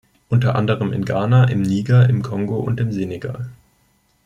Unter 0.29 0.55
anderem 0.55 0.93
in 0.93 1.05
Ghana, 1.05 1.43
im 1.49 1.61
Niger, 1.61 2.09
im 2.09 2.23
Kongo 2.23 2.55
und 2.57 2.79
im 2.79 2.91
Senegal. 2.91 3.51